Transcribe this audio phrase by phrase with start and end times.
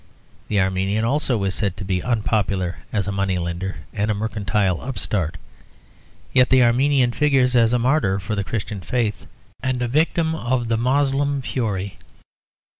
[0.47, 4.81] The Armenian also is said to be unpopular as a money lender and a mercantile
[4.81, 5.37] upstart;
[6.33, 9.27] yet the Armenian figures as a martyr for the Christian faith
[9.61, 11.99] and a victim of the Moslem fury.